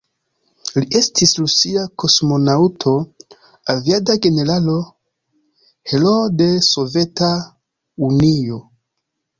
Li 0.77 0.85
estis 0.99 1.33
rusia 1.39 1.83
kosmonaŭto, 2.03 2.95
aviada 3.75 4.17
generalo, 4.27 4.79
heroo 5.93 6.19
de 6.43 6.51
Soveta 6.73 7.33
Unio. 8.11 8.61